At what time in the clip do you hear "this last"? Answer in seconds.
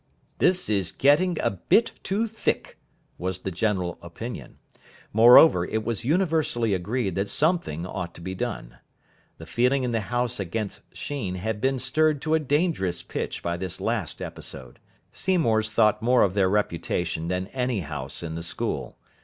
13.57-14.23